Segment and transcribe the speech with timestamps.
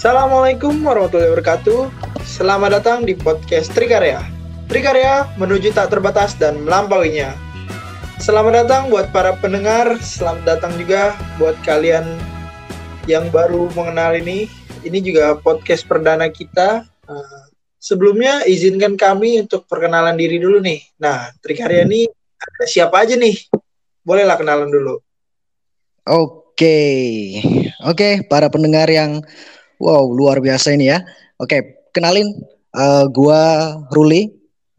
[0.00, 1.92] Assalamualaikum warahmatullahi wabarakatuh.
[2.24, 4.24] Selamat datang di podcast Trikarya.
[4.64, 7.36] Trikarya menuju tak terbatas dan melampauinya.
[8.16, 12.16] Selamat datang buat para pendengar, selamat datang juga buat kalian
[13.12, 14.48] yang baru mengenal ini.
[14.88, 16.88] Ini juga podcast perdana kita.
[17.04, 17.44] Uh,
[17.76, 20.80] sebelumnya izinkan kami untuk perkenalan diri dulu nih.
[20.96, 22.08] Nah, Trikarya ini
[22.40, 23.36] ada siapa aja nih?
[24.00, 24.96] Bolehlah kenalan dulu.
[26.08, 26.88] Oke,
[27.84, 29.20] oke para pendengar yang
[29.80, 31.00] wow luar biasa ini ya.
[31.40, 32.36] Oke, kenalin
[32.76, 34.28] uh, gua Ruli,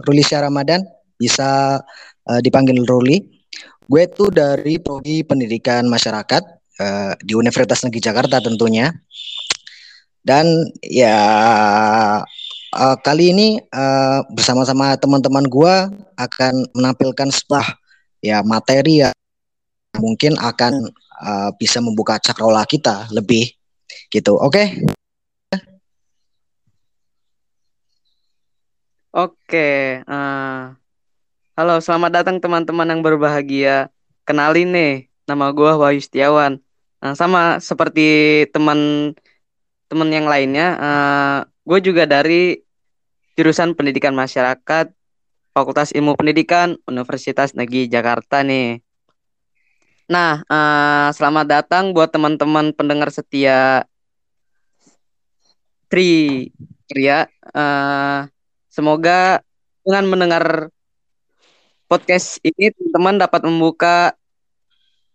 [0.06, 0.86] Ruli Syah Ramadan,
[1.18, 1.82] bisa
[2.30, 3.42] uh, dipanggil Ruli.
[3.92, 6.44] Gue tuh dari prodi pendidikan masyarakat
[6.80, 8.88] uh, di Universitas Negeri Jakarta tentunya.
[10.22, 10.48] Dan
[10.86, 11.18] ya
[12.72, 15.76] uh, kali ini uh, bersama-sama teman-teman gue
[16.16, 17.68] akan menampilkan sebuah
[18.22, 19.10] ya materi ya
[19.98, 20.88] mungkin akan
[21.26, 23.50] uh, bisa membuka cakrawala kita lebih
[24.14, 24.38] gitu.
[24.38, 24.72] Oke.
[24.72, 24.92] Okay?
[29.12, 30.72] Oke, uh,
[31.60, 33.92] halo selamat datang teman-teman yang berbahagia.
[34.24, 36.64] Kenalin nih, nama gue Wahyu Setiawan.
[37.04, 42.64] Nah, sama seperti teman-teman yang lainnya, uh, eh, gue juga dari
[43.36, 44.96] jurusan Pendidikan Masyarakat,
[45.52, 48.80] Fakultas Ilmu Pendidikan, Universitas Negeri Jakarta nih.
[50.12, 53.88] Nah, uh, selamat datang buat teman-teman pendengar setia
[55.88, 56.52] Tri
[56.92, 57.32] Ria.
[57.56, 58.28] Uh,
[58.68, 59.40] Semoga
[59.88, 60.68] dengan mendengar
[61.88, 64.12] podcast ini teman-teman dapat membuka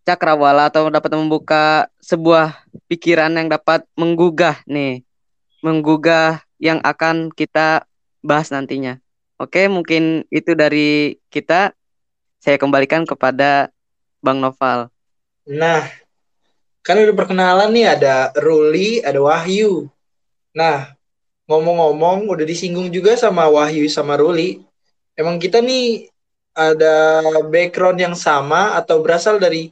[0.09, 2.57] cakrawala atau dapat membuka sebuah
[2.89, 5.05] pikiran yang dapat menggugah nih,
[5.61, 7.85] menggugah yang akan kita
[8.25, 8.97] bahas nantinya.
[9.37, 11.77] Oke, mungkin itu dari kita.
[12.41, 13.76] Saya kembalikan kepada
[14.27, 14.91] Bang Noval.
[15.47, 15.87] Nah,
[16.83, 19.87] kan udah perkenalan nih ada Ruli, ada Wahyu.
[20.51, 20.91] Nah,
[21.47, 24.67] ngomong-ngomong udah disinggung juga sama Wahyu sama Ruli.
[25.15, 26.11] Emang kita nih
[26.51, 29.71] ada background yang sama atau berasal dari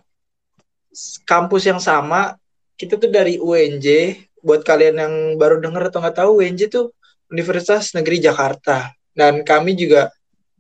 [1.27, 2.39] kampus yang sama.
[2.79, 4.15] Kita tuh dari UNJ.
[4.45, 6.95] Buat kalian yang baru dengar atau nggak tahu, UNJ tuh
[7.33, 8.95] Universitas Negeri Jakarta.
[9.11, 10.13] Dan kami juga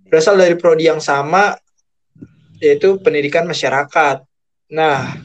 [0.09, 1.55] berasal dari prodi yang sama,
[2.65, 4.25] yaitu pendidikan masyarakat.
[4.73, 5.21] Nah,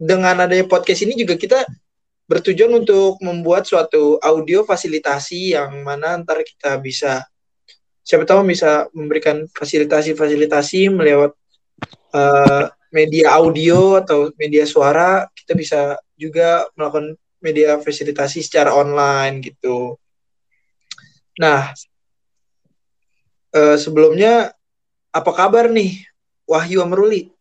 [0.00, 1.68] dengan adanya podcast ini juga kita
[2.24, 7.20] bertujuan untuk membuat suatu audio fasilitasi yang mana ntar kita bisa
[8.00, 11.36] siapa tahu bisa memberikan fasilitasi-fasilitasi melewat
[12.16, 15.80] uh, media audio atau media suara kita bisa
[16.16, 20.00] juga melakukan media fasilitasi secara online gitu.
[21.36, 21.76] Nah,
[23.52, 24.56] uh, sebelumnya
[25.12, 26.13] apa kabar nih
[26.44, 27.32] Wahyu Amruli?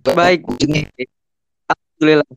[0.00, 0.46] Baik.
[1.68, 2.30] Alhamdulillah.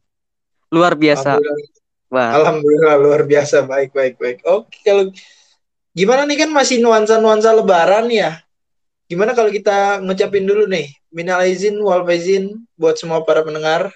[0.74, 1.38] Luar biasa.
[1.38, 2.30] Alhamdulillah.
[2.38, 3.66] Alhamdulillah luar biasa.
[3.66, 4.38] Baik, baik, baik.
[4.46, 5.10] Oke, kalau
[5.94, 8.42] gimana nih kan masih nuansa-nuansa lebaran ya.
[9.10, 13.94] Gimana kalau kita ngucapin dulu nih, minal izin wal faizin buat semua para pendengar.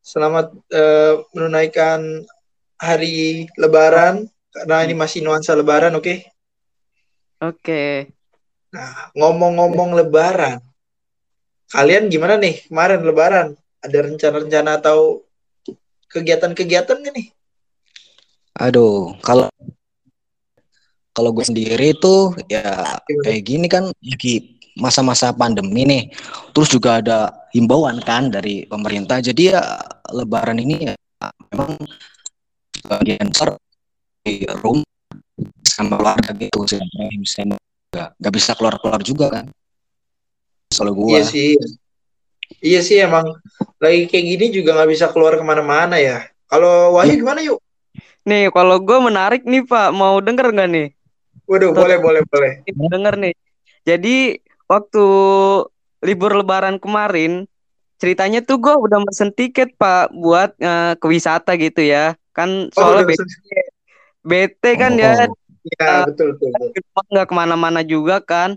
[0.00, 2.24] Selamat uh, menunaikan
[2.80, 6.04] hari lebaran karena ini masih nuansa lebaran, oke?
[6.04, 6.18] Okay?
[7.40, 7.56] Oke.
[7.62, 7.94] Okay.
[8.70, 10.62] Nah, ngomong-ngomong lebaran,
[11.70, 13.48] kalian gimana nih kemarin lebaran?
[13.80, 15.24] Ada rencana-rencana atau
[16.10, 17.32] kegiatan-kegiatan gak nih?
[18.60, 19.48] Aduh, kalau
[21.10, 26.02] kalau gue sendiri itu ya kayak gini kan lagi masa-masa pandemi nih.
[26.54, 29.18] Terus juga ada himbauan kan dari pemerintah.
[29.18, 29.62] Jadi ya
[30.12, 30.94] lebaran ini ya
[31.50, 31.74] memang
[32.86, 33.56] bagian besar
[34.20, 34.86] di rumah
[35.64, 36.58] sama keluarga gitu.
[36.68, 37.44] Saya
[37.90, 39.46] nggak bisa keluar-keluar juga kan?
[40.70, 41.56] Kalau gue iya sih.
[42.60, 43.30] Iya sih emang
[43.78, 46.26] lagi kayak gini juga nggak bisa keluar ke mana-mana ya.
[46.50, 47.20] Kalau Wahyu iya.
[47.22, 47.58] gimana yuk?
[48.26, 49.90] Nih kalau gue menarik nih pak.
[49.94, 50.88] Mau denger nggak nih?
[51.46, 52.22] Waduh Tuh, boleh boleh.
[52.26, 53.34] boleh denger nih.
[53.86, 54.16] Jadi
[54.70, 55.04] waktu
[56.04, 57.48] libur lebaran kemarin
[58.00, 62.14] ceritanya tuh gue udah mesen tiket pak buat uh, ke wisata gitu ya.
[62.30, 63.69] Kan oh, soalnya oh,
[64.24, 65.28] bete, kan oh, ya
[65.60, 66.50] Iya betul betul.
[67.12, 68.56] Nggak ke mana-mana juga kan.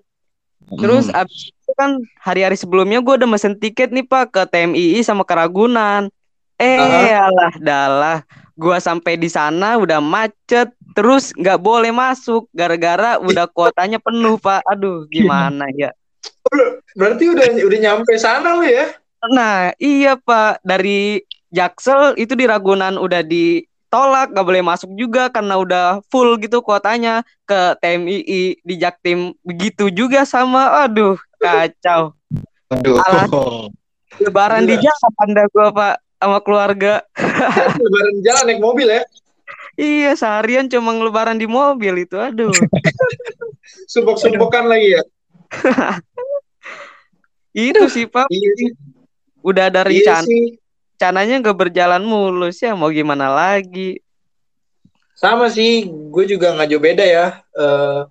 [0.63, 1.19] Terus hmm.
[1.19, 6.07] abis itu kan hari-hari sebelumnya gue udah mesen tiket nih pak ke TMII sama Keragunan.
[6.55, 7.27] Eh uh-huh.
[7.27, 8.17] alah dalah,
[8.55, 14.63] gue sampai di sana udah macet, terus nggak boleh masuk gara-gara udah kuotanya penuh pak.
[14.71, 15.91] Aduh gimana ya?
[16.95, 18.95] Berarti udah udah nyampe sana lo ya?
[19.27, 21.19] Nah iya pak dari
[21.51, 23.59] Jaksel itu di Ragunan udah di
[23.93, 29.93] tolak gak boleh masuk juga karena udah full gitu kuotanya ke TMII di Jaktim begitu
[29.93, 32.17] juga sama aduh kacau
[32.73, 32.97] aduh
[34.21, 36.93] Lebaran di jalan dah gua Pak sama keluarga.
[37.81, 39.01] Lebaran jalan naik mobil ya.
[39.73, 42.17] Iya, seharian cuma ngelebaran di mobil itu.
[42.21, 42.53] Aduh.
[43.91, 45.01] Sumpok-sumpokan lagi ya.
[47.53, 48.29] Itu sih, Pak.
[48.29, 48.77] Iya.
[49.41, 50.61] Udah ada Iya rencana, sih.
[51.03, 52.71] Rencananya nggak berjalan mulus ya.
[52.79, 53.99] Mau gimana lagi?
[55.19, 57.27] Sama sih, gue juga nggak jauh beda ya.
[57.43, 58.01] Eh,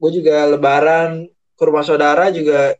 [0.00, 2.72] gue juga lebaran ke rumah saudara juga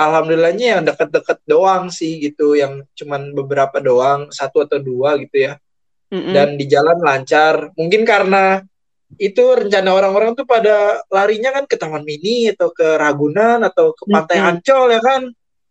[0.00, 5.60] alhamdulillahnya yang deket-deket doang sih gitu, yang cuman beberapa doang, satu atau dua gitu ya.
[6.08, 6.32] Mm-mm.
[6.32, 7.68] Dan di jalan lancar.
[7.76, 8.64] Mungkin karena
[9.20, 14.08] itu rencana orang-orang tuh pada larinya kan ke Taman Mini atau ke Ragunan atau ke
[14.08, 14.50] Pantai Mm-mm.
[14.56, 15.22] Ancol ya kan.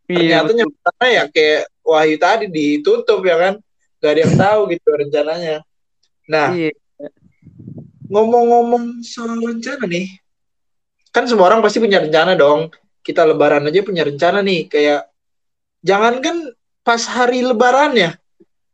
[0.06, 0.57] Iya, Ternyata betul.
[0.62, 3.53] nyampe ya kayak Wahyu tadi ditutup ya kan.
[4.00, 5.57] Gak ada yang tahu gitu rencananya.
[6.27, 6.71] Nah, Iya.
[8.07, 10.06] ngomong-ngomong soal rencana nih,
[11.09, 12.69] kan semua orang pasti punya rencana dong.
[13.03, 15.09] Kita lebaran aja punya rencana nih, kayak
[15.83, 18.15] jangankan pas hari lebaran ya,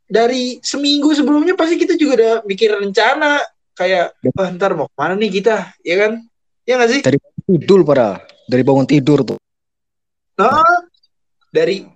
[0.06, 3.42] dari seminggu sebelumnya pasti kita juga udah bikin rencana
[3.74, 6.12] kayak wah ntar mau ke mana nih kita, ya kan?
[6.68, 7.00] Ya nggak sih?
[7.02, 7.18] Dari
[7.48, 8.22] tidur padahal.
[8.50, 9.38] Dari bangun tidur tuh.
[10.38, 10.62] Nah,
[11.50, 11.86] dari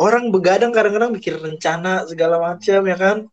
[0.00, 3.28] orang begadang kadang-kadang bikin rencana segala macam ya kan?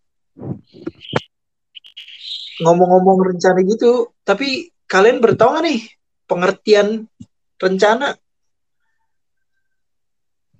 [2.59, 5.81] Ngomong-ngomong rencana gitu, tapi kalian bertahu nggak nih
[6.27, 7.07] pengertian
[7.55, 8.19] rencana?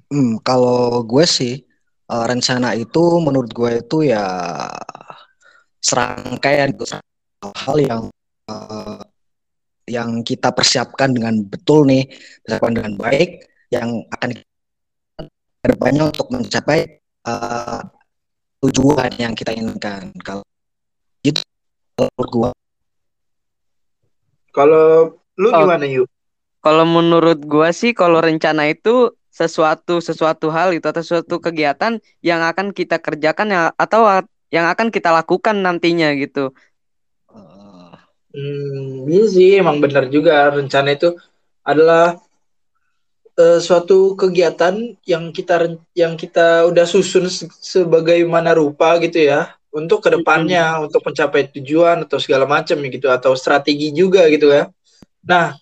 [0.08, 1.68] Hmm, kalau gue sih
[2.08, 4.24] eh, rencana itu menurut gue itu ya
[5.84, 6.88] serangkaian gitu,
[7.44, 8.04] hal yang
[8.48, 9.02] eh,
[9.88, 12.08] yang kita persiapkan dengan betul nih,
[12.44, 14.47] persiapkan dengan baik, yang akan
[15.68, 16.80] ke depannya untuk mencapai
[17.28, 17.82] eh,
[18.64, 20.16] tujuan yang kita inginkan.
[20.24, 20.48] Kalau
[21.20, 21.44] gitu
[22.00, 22.52] menurut gue.
[24.56, 25.60] Kalau lu Oh.
[25.68, 26.08] gimana yuk?
[26.64, 32.42] Kalau menurut gua sih kalau rencana itu sesuatu sesuatu hal itu atau sesuatu kegiatan yang
[32.42, 36.56] akan kita kerjakan ya, atau yang akan kita lakukan nantinya gitu.
[37.36, 37.94] eh,
[38.34, 41.16] Hmm, iya sih emang benar juga rencana itu
[41.66, 42.18] adalah
[43.38, 44.74] eh, suatu kegiatan
[45.06, 51.06] yang kita yang kita udah susun se- sebagaimana rupa gitu ya untuk ke depannya untuk
[51.06, 54.68] mencapai tujuan atau segala macam gitu atau strategi juga gitu ya.
[55.22, 55.54] Nah,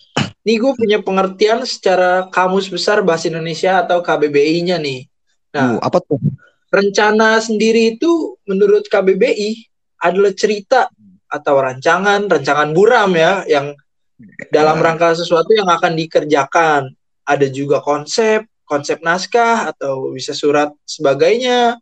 [0.45, 5.09] nih gue punya pengertian secara kamus besar bahasa Indonesia atau KBBI-nya nih.
[5.51, 6.21] uh, Nah, apa tuh?
[6.71, 9.67] rencana sendiri itu menurut KBBI
[9.99, 10.91] adalah cerita
[11.25, 13.71] atau rancangan, rancangan buram ya yang
[14.51, 14.83] dalam Ya.
[14.83, 16.81] rangka sesuatu yang akan dikerjakan.
[17.25, 21.77] Ada juga konsep, konsep naskah atau bisa surat sebagainya.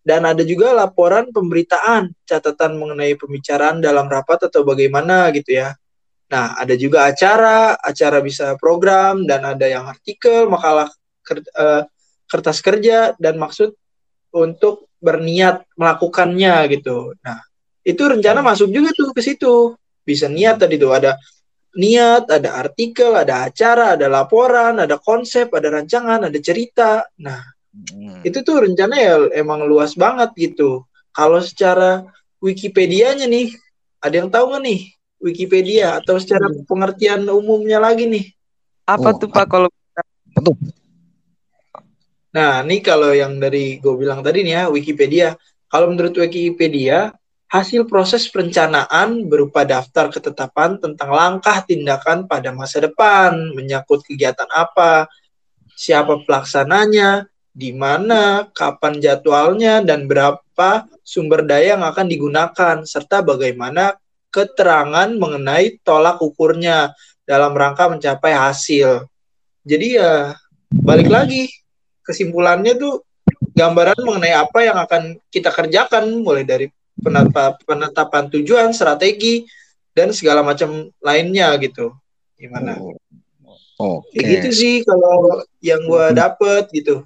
[0.00, 5.76] Dan ada juga laporan pemberitaan, catatan mengenai pembicaraan dalam rapat atau bagaimana gitu ya.
[6.30, 10.88] Nah, ada juga acara, acara bisa program dan ada yang artikel, makalah
[11.36, 11.82] eh,
[12.30, 13.74] kertas kerja dan maksud
[14.30, 17.18] untuk berniat melakukannya gitu.
[17.20, 17.42] Nah,
[17.82, 19.74] itu rencana masuk juga tuh ke situ.
[20.06, 21.18] Bisa niat tadi tuh ada
[21.76, 27.06] niat, ada artikel, ada acara, ada laporan, ada konsep, ada rancangan, ada cerita.
[27.20, 27.40] Nah,
[27.70, 28.26] Hmm.
[28.26, 30.84] itu tuh rencana ya emang luas banget gitu.
[31.14, 32.02] Kalau secara
[32.42, 33.54] Wikipedia-nya nih,
[34.02, 34.80] ada yang tahu nggak nih
[35.20, 38.26] Wikipedia atau secara pengertian umumnya lagi nih?
[38.88, 39.68] Apa Oh, tuh Pak kalau
[40.40, 40.56] tuh?
[42.30, 45.28] Nah, ini kalau yang dari gue bilang tadi nih ya, Wikipedia.
[45.66, 47.10] Kalau menurut Wikipedia,
[47.50, 55.10] hasil proses perencanaan berupa daftar ketetapan tentang langkah tindakan pada masa depan, menyangkut kegiatan apa,
[55.74, 63.98] siapa pelaksananya, di mana, kapan jadwalnya, dan berapa sumber daya yang akan digunakan, serta bagaimana
[64.30, 66.94] keterangan mengenai tolak ukurnya
[67.26, 69.10] dalam rangka mencapai hasil.
[69.66, 70.38] Jadi ya
[70.70, 71.50] balik lagi
[72.06, 73.02] kesimpulannya tuh
[73.58, 76.70] gambaran mengenai apa yang akan kita kerjakan mulai dari
[77.66, 79.44] penetapan tujuan, strategi
[79.96, 81.92] dan segala macam lainnya gitu.
[82.38, 82.78] Gimana?
[82.80, 82.94] Oh,
[83.80, 84.20] Oke.
[84.20, 87.04] Kayak gitu sih kalau yang gua dapet gitu.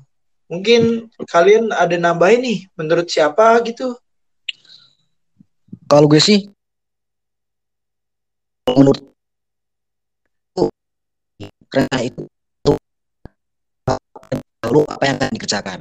[0.51, 3.97] Mungkin kalian ada nambahin nih menurut siapa gitu?
[5.89, 6.49] Kalau gue sih
[8.69, 8.99] menurut
[11.71, 12.25] karena itu
[14.65, 15.81] lalu apa yang akan dikerjakan.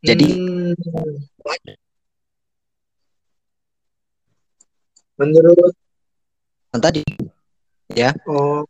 [0.00, 0.72] Jadi Hmm,
[5.20, 5.76] menurut
[6.72, 7.04] kan tadi
[7.92, 8.64] ya oh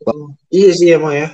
[0.51, 1.29] iya sih emang ya.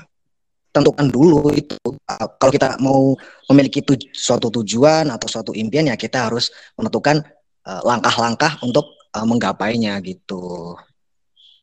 [0.77, 3.17] tentukan dulu itu uh, kalau kita mau
[3.49, 7.25] memiliki tuj- suatu tujuan atau suatu impian ya kita harus menentukan
[7.65, 10.77] uh, langkah-langkah untuk uh, menggapainya gitu.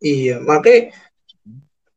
[0.02, 0.98] Iya, makanya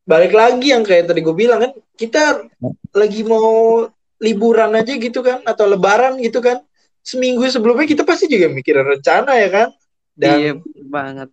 [0.04, 2.44] balik lagi yang kayak tadi gue bilang kan, kita
[2.92, 3.88] lagi mau
[4.20, 6.60] liburan aja gitu kan atau lebaran gitu kan
[7.00, 9.68] seminggu sebelumnya kita pasti juga mikirin rencana ya kan
[10.16, 10.52] dan Iya
[10.88, 11.28] banget.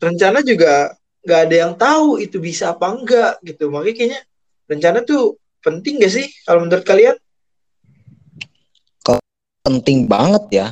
[0.00, 3.68] Rencana juga nggak ada yang tahu itu bisa apa enggak gitu.
[3.68, 4.20] Makanya kayaknya
[4.66, 7.16] rencana tuh penting gak sih kalau menurut kalian?
[9.60, 10.66] Penting banget ya.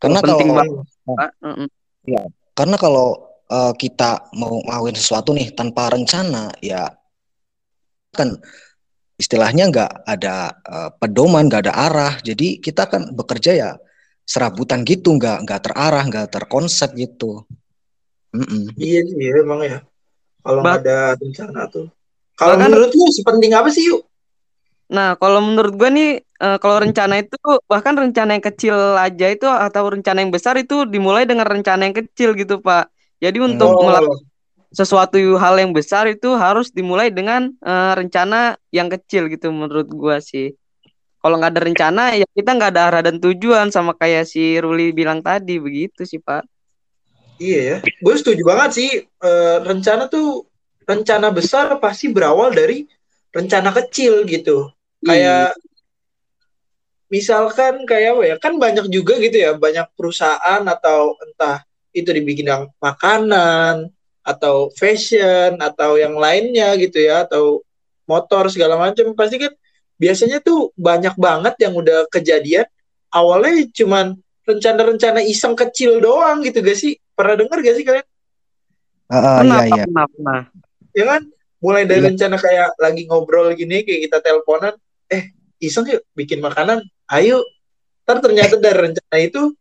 [0.00, 1.32] Karena Penting kalau banget.
[1.44, 1.68] Mm-mm.
[2.56, 3.08] karena kalau
[3.52, 6.88] eh, kita mau ngelakuin sesuatu nih tanpa rencana ya
[8.16, 8.36] kan
[9.20, 12.14] istilahnya nggak ada eh, pedoman nggak ada arah.
[12.24, 13.70] Jadi kita kan bekerja ya
[14.24, 17.44] serabutan gitu nggak nggak terarah nggak terkonsep gitu
[18.30, 18.62] Mm-mm.
[18.78, 19.78] iya sih emang ya
[20.44, 21.86] kalau nggak ada rencana tuh
[22.38, 24.02] kalau Bahkan- menurut lu sepenting apa sih yuk
[24.90, 27.38] Nah, kalau menurut gue nih, eh, kalau rencana itu
[27.70, 31.94] bahkan rencana yang kecil aja itu atau rencana yang besar itu dimulai dengan rencana yang
[31.94, 32.90] kecil gitu, Pak.
[33.22, 34.26] Jadi untuk Oh, melakukan
[34.74, 40.18] sesuatu hal yang besar itu harus dimulai dengan eh, rencana yang kecil gitu menurut gua
[40.18, 40.58] sih.
[41.22, 44.90] Kalau nggak ada rencana ya kita nggak ada arah dan tujuan sama kayak si Ruli
[44.90, 46.42] bilang tadi begitu sih, Pak.
[47.40, 47.76] Iya ya.
[48.04, 50.48] Gue setuju banget sih Eh, rencana tuh
[50.88, 52.88] rencana besar pasti berawal dari
[53.36, 54.72] rencana kecil gitu.
[55.04, 55.52] Kayak
[57.12, 61.60] misalkan kayak apa ya kan banyak juga gitu ya banyak perusahaan atau entah
[61.92, 63.92] itu di bidang makanan
[64.24, 67.60] atau fashion atau yang lainnya gitu ya atau
[68.08, 69.12] motor segala macam.
[69.12, 69.52] Pasti kan
[70.00, 72.64] biasanya tuh banyak banget yang udah kejadian.
[73.12, 74.16] Awalnya cuman
[74.48, 78.06] rencana-rencana iseng kecil doang gitu gak sih pernah dengar gak sih kalian?
[79.06, 79.84] Ah, ah, Pernah, iya Pak, iya.
[79.84, 80.40] pernah, pernah.
[80.90, 81.22] ya kan?
[81.60, 82.08] Mulai dari Iya.
[82.08, 84.74] rencana kayak lagi ngobrol gini kayak kita teleponan
[85.06, 85.28] eh
[85.60, 86.80] iseng yuk bikin makanan
[87.12, 87.44] ayo.
[88.08, 89.52] Ntar ternyata dari rencana itu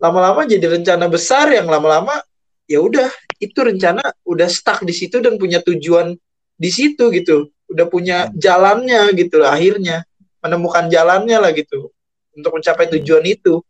[0.00, 2.16] lama-lama jadi rencana besar yang lama-lama
[2.64, 6.16] ya udah itu rencana udah stuck di situ dan punya tujuan
[6.56, 7.52] di situ gitu.
[7.68, 10.08] Udah punya jalannya gitu lah akhirnya.
[10.40, 11.92] Menemukan jalannya lah gitu
[12.32, 13.60] untuk mencapai tujuan itu.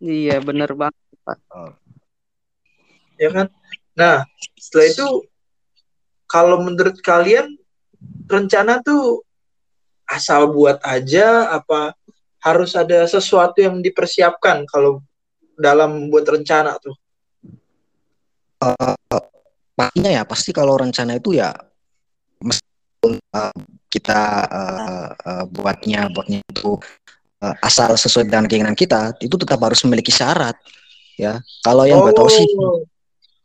[0.00, 0.96] Iya, bener banget.
[3.20, 3.46] Ya kan?
[3.92, 4.24] Nah
[4.56, 5.08] setelah itu
[6.24, 7.60] kalau menurut kalian
[8.24, 9.20] rencana tuh
[10.08, 11.92] asal buat aja apa
[12.40, 15.04] harus ada sesuatu yang dipersiapkan kalau
[15.60, 16.96] dalam buat rencana tuh?
[19.76, 21.52] Pastinya ya pasti kalau rencana itu ya
[22.40, 23.54] meskipun eh,
[23.92, 26.76] kita eh, eh, buatnya buatnya itu
[27.44, 30.56] eh, asal sesuai dengan keinginan kita itu tetap harus memiliki syarat
[31.16, 31.40] ya.
[31.60, 32.44] Kalau yang gue tahu sih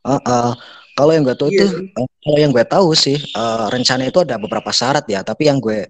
[0.05, 0.51] Eh, eh,
[0.95, 1.85] kalau yang gue tahu Iya itu sih.
[1.91, 5.25] eh, kalau yang gue tahu sih eh, rencana itu ada beberapa syarat ya.
[5.25, 5.89] Tapi yang gue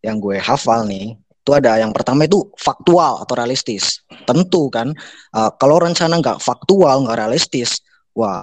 [0.00, 4.06] yang gue hafal nih itu ada yang pertama itu faktual atau realistis.
[4.24, 4.94] Tentu kan
[5.34, 7.82] eh, kalau rencana nggak faktual nggak realistis
[8.16, 8.40] wah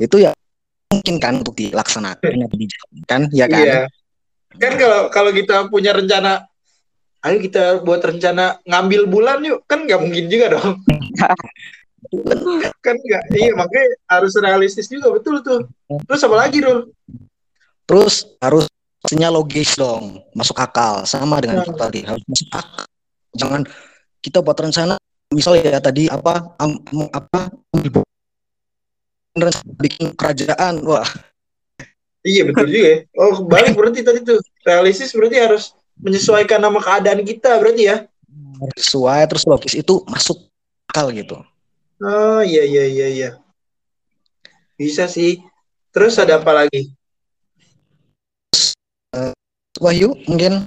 [0.00, 0.32] itu ya
[0.90, 3.64] mungkin kan untuk dilaksanakan atau dijalankan ya kan?
[3.66, 3.80] Iya.
[4.58, 6.50] Kan kalau kalau kita punya rencana
[7.20, 10.80] ayo kita buat rencana ngambil bulan yuk kan nggak mungkin juga dong
[12.86, 15.60] kan nggak iya makanya harus realistis juga betul tuh
[16.06, 16.90] terus apa lagi Rul
[17.86, 18.66] terus harus
[19.00, 21.76] pastinya logis dong masuk akal sama dengan Nah.
[21.76, 22.84] tadi harus masuk akal
[23.32, 23.62] jangan
[24.20, 24.94] kita buat rencana
[25.30, 27.48] misalnya ya tadi apa am- apa
[29.78, 31.06] bikin kerajaan wah
[32.20, 32.98] Iya betul juga ya.
[33.16, 37.96] Oh balik berarti tadi tuh realistis berarti harus menyesuaikan nama keadaan kita berarti ya.
[38.76, 40.36] sesuai terus logis itu masuk
[40.92, 41.40] akal gitu
[42.00, 43.30] Oh iya iya iya iya.
[44.80, 45.40] Bisa sih.
[45.92, 46.96] Terus ada apa lagi?
[49.80, 50.64] Wahyu mungkin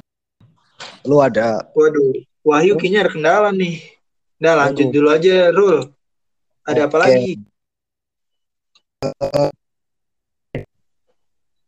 [1.05, 3.81] lu ada Waduh, Wahyu kayaknya ada kendala nih.
[4.41, 4.93] Nah lanjut Waduh.
[4.93, 5.77] dulu aja Rul.
[6.65, 7.03] Ada apa Oke.
[7.03, 7.31] lagi?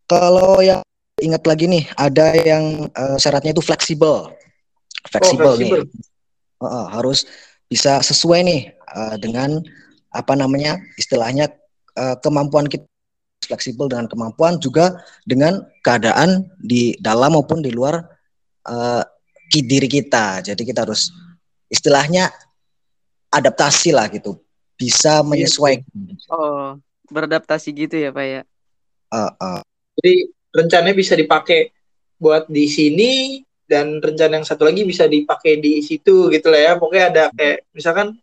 [0.05, 0.79] kalau yang
[1.19, 4.31] ingat lagi nih ada yang eh, syaratnya itu fleksibel
[5.09, 5.81] fleksibel Oh, fleksibel.
[5.83, 6.03] nih
[6.55, 7.27] Heeh, harus
[7.69, 9.59] bisa sesuai nih eh, dengan
[10.13, 11.51] apa namanya istilahnya
[11.97, 12.85] eh, kemampuan kita
[13.45, 18.01] fleksibel dengan kemampuan juga dengan keadaan di dalam maupun di luar
[18.65, 19.03] eh,
[19.53, 20.41] ki- diri kita.
[20.41, 21.13] Jadi kita harus
[21.69, 22.29] istilahnya
[23.29, 24.39] adaptasi lah gitu,
[24.79, 25.85] bisa menyesuaikan.
[26.31, 26.79] Oh,
[27.11, 28.41] beradaptasi gitu ya, Pak ya.
[29.13, 29.61] Eh, eh,
[30.01, 30.13] Jadi
[30.55, 31.71] rencananya bisa dipakai
[32.15, 33.11] buat di sini
[33.65, 36.71] dan rencana yang satu lagi bisa dipakai di situ gitu lah ya.
[36.77, 38.17] Pokoknya ada kayak misalkan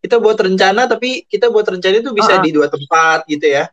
[0.00, 2.44] kita buat rencana tapi kita buat rencana itu bisa Ah, ah.
[2.44, 3.68] di dua tempat gitu ya.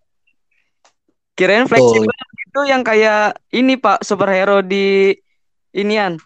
[1.36, 2.12] Kirain fleksibel
[2.52, 5.16] itu yang kayak ini Pak superhero di
[5.72, 6.20] inian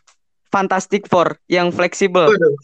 [0.50, 2.26] Fantastic Four yang fleksibel.
[2.32, 2.56] Waduh,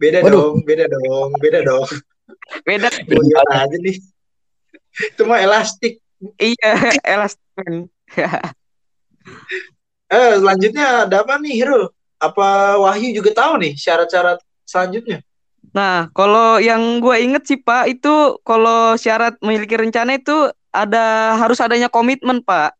[0.00, 0.32] beda Waduh.
[0.32, 1.88] dong, beda dong, beda dong.
[2.66, 2.90] Beda.
[3.06, 3.98] Goyang aja nih.
[5.14, 6.02] Itu mah elastik.
[6.38, 6.70] iya,
[7.14, 7.90] elastik.
[10.10, 11.94] Eh, selanjutnya ada apa nih, Hero?
[12.20, 14.38] apa Wahyu juga tahu nih syarat-syarat
[14.68, 15.24] selanjutnya?
[15.72, 21.58] Nah, kalau yang gue inget sih Pak, itu kalau syarat memiliki rencana itu ada harus
[21.64, 22.76] adanya komitmen Pak.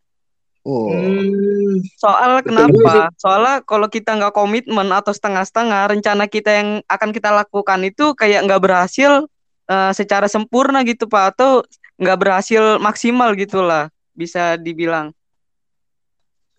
[0.61, 0.93] Oh.
[0.93, 3.09] Hmm, Soal Betul kenapa?
[3.17, 8.45] Soalnya kalau kita nggak komitmen atau setengah-setengah, rencana kita yang akan kita lakukan itu kayak
[8.45, 9.25] nggak berhasil
[9.73, 11.65] eh, secara sempurna gitu Pak, atau
[11.97, 15.17] nggak berhasil maksimal gitulah, bisa dibilang.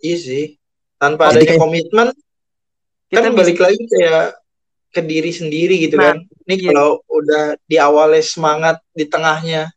[0.02, 0.61] iya sih.
[1.02, 2.08] Tanpa Jadi adanya kayak- komitmen
[3.10, 4.26] Kita kan bisa balik lagi kayak
[4.92, 6.18] ke diri sendiri gitu Nah, kan.
[6.46, 6.66] Ini iya.
[6.70, 9.74] kalau udah di awalnya semangat, di tengahnya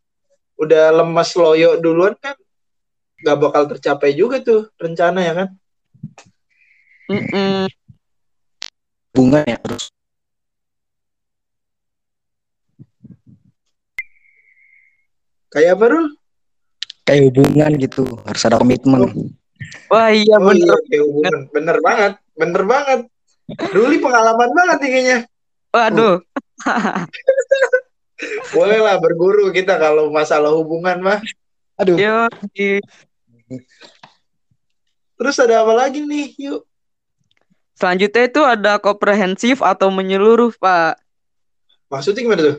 [0.55, 2.37] udah lemas loyo duluan kan
[3.19, 5.49] nggak bakal tercapai juga tuh rencana ya kan.
[7.11, 7.67] Mm-mm.
[9.11, 9.91] Bunga ya terus.
[15.51, 16.07] Kayak apa Rul?
[17.05, 19.07] Kayak hubungan gitu, harus ada komitmen.
[19.87, 20.65] Wah iya Oh bener.
[20.65, 21.39] iya, kayak hubungan.
[21.51, 22.99] Bener banget, bener banget.
[23.71, 25.19] Ruli pengalaman banget nih kayaknya.
[25.69, 26.15] Waduh.
[28.55, 31.19] Boleh lah berguru kita kalau masalah hubungan mah.
[31.77, 31.99] Aduh.
[31.99, 32.25] Yo,
[35.15, 36.35] Terus ada apa lagi nih?
[36.39, 36.63] Yuk.
[37.75, 40.95] selanjutnya itu ada komprehensif atau menyeluruh, Pak.
[41.91, 42.57] Maksudnya gimana tuh?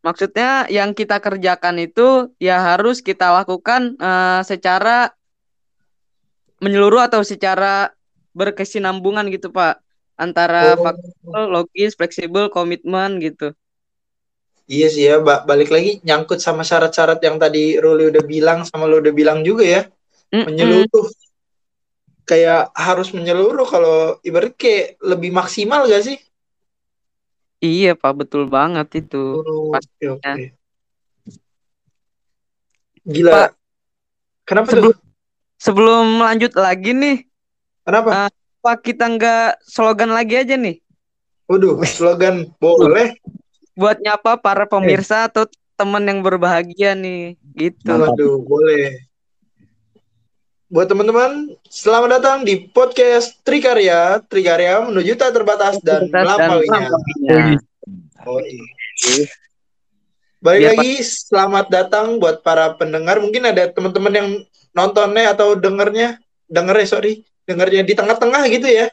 [0.00, 5.10] Maksudnya yang kita kerjakan itu ya harus kita lakukan eh, secara
[6.60, 7.90] menyeluruh atau secara
[8.36, 9.80] berkesinambungan gitu, Pak.
[10.14, 13.56] Antara Oh, faktor logis, fleksibel, komitmen gitu.
[14.70, 18.86] iya sih ya, ba- balik lagi nyangkut sama syarat-syarat yang tadi Ruli udah bilang sama
[18.86, 19.82] lo udah bilang juga ya.
[20.30, 20.46] Mm-mm.
[20.46, 21.10] Menyeluruh.
[22.22, 26.18] Kayak harus menyeluruh kalau ibarat kayak lebih maksimal gak sih?
[27.58, 29.42] Iya, Pak, betul banget itu.
[29.42, 30.14] Oh, pastinya.
[30.14, 30.44] oke, oke.
[33.10, 33.30] Gila.
[33.34, 33.50] Pak,
[34.46, 35.09] Kenapa sebelum- tuh?
[35.60, 37.16] Sebelum lanjut lagi nih,
[37.84, 38.26] Kenapa?
[38.26, 38.30] Ah.
[38.60, 40.84] Pak kita nggak slogan lagi aja nih
[41.48, 43.16] Waduh, slogan boleh.
[43.72, 44.70] buat nyapa para Eh.
[44.70, 47.88] pemirsa atau teman yang berbahagia nih, gitu.
[47.88, 49.00] Waduh, boleh.
[50.68, 54.20] Buat teman-teman, selamat datang di podcast Trikarya.
[54.22, 56.92] Trikarya menuju tak terbatas dan melampauinya.
[58.22, 59.24] Oh, iya.
[60.38, 63.18] Balik lagi, selamat datang buat para pendengar.
[63.18, 64.28] Mungkin ada teman-teman yang
[64.70, 68.86] nontonnya atau dengernya, dengernya sorry, dengernya di tengah-tengah gitu ya.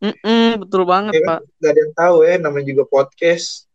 [0.00, 1.28] Mm-mm, betul banget, kan?
[1.28, 1.40] Pak.
[1.60, 3.68] Gak ada yang tahu ya, namanya juga podcast.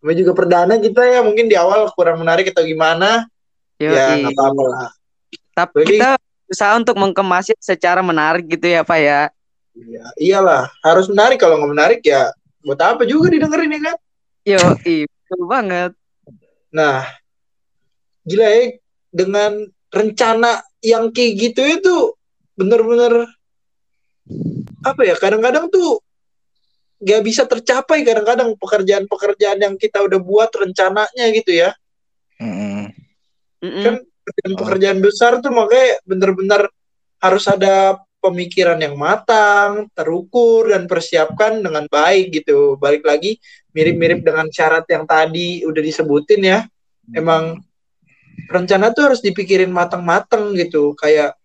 [0.00, 3.28] Namanya juga perdana kita ya, mungkin di awal kurang menarik atau gimana.
[3.76, 3.92] Yoi.
[3.92, 4.90] Ya, nggak apa-apa lah.
[5.52, 6.10] Tapi Jadi- kita
[6.48, 9.20] berusaha untuk mengemasnya secara menarik gitu ya, Pak ya.
[9.72, 11.40] Iya, iyalah, harus menarik.
[11.40, 12.32] Kalau nggak menarik ya,
[12.64, 13.96] buat apa juga didengerin ya kan?
[14.48, 15.92] Yo, betul banget.
[16.72, 17.04] Nah,
[18.24, 18.62] gila ya,
[19.12, 21.94] dengan rencana yang kayak gitu itu
[22.58, 23.30] bener-bener
[24.82, 25.14] apa ya?
[25.14, 26.02] Kadang-kadang tuh
[27.02, 28.02] gak bisa tercapai.
[28.02, 31.70] Kadang-kadang pekerjaan-pekerjaan yang kita udah buat rencananya gitu ya.
[32.42, 32.90] Mm-mm.
[33.62, 36.62] Kan pekerjaan-pekerjaan besar tuh makanya bener-bener
[37.22, 42.78] harus ada pemikiran yang matang, terukur dan persiapkan dengan baik gitu.
[42.78, 43.38] Balik lagi
[43.74, 46.60] mirip-mirip dengan syarat yang tadi udah disebutin ya.
[47.10, 47.58] Emang
[48.48, 50.96] rencana tuh harus dipikirin matang-matang gitu.
[50.98, 51.36] Kayak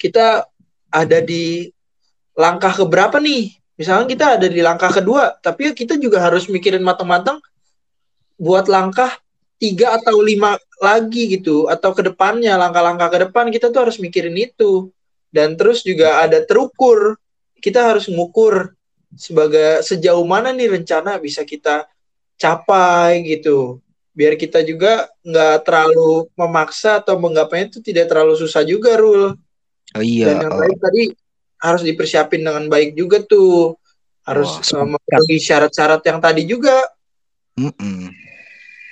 [0.00, 0.48] kita
[0.90, 1.70] ada di
[2.34, 3.56] langkah keberapa nih?
[3.80, 7.40] Misalnya kita ada di langkah kedua, tapi kita juga harus mikirin matang-matang
[8.36, 9.20] buat langkah
[9.60, 14.32] tiga atau lima lagi gitu atau ke depannya langkah-langkah ke depan kita tuh harus mikirin
[14.32, 14.88] itu
[15.28, 17.20] dan terus juga ada terukur
[17.60, 18.72] kita harus mengukur
[19.12, 21.84] sebagai sejauh mana nih rencana bisa kita
[22.40, 23.84] capai gitu
[24.20, 29.32] biar kita juga nggak terlalu memaksa atau menggapainya itu tidak terlalu susah juga Rul
[29.96, 30.30] Oh iya.
[30.30, 30.60] dan yang oh.
[30.60, 31.02] lain tadi
[31.60, 33.74] harus dipersiapin dengan baik juga tuh
[34.22, 34.86] harus sepakat.
[34.86, 36.76] memenuhi syarat-syarat yang tadi juga
[37.58, 38.12] Mm-mm.